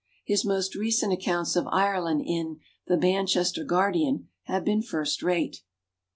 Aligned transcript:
His 0.25 0.43
more 0.43 0.59
recent 0.75 1.13
accounts 1.13 1.55
of 1.55 1.67
Ireland, 1.67 2.23
in 2.25 2.57
"The 2.87 2.97
Manchester 2.97 3.63
Guardian", 3.63 4.29
have 4.45 4.65
been 4.65 4.81
first 4.81 5.21
rate. 5.21 5.61